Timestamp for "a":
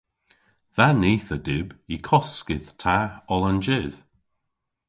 1.37-1.39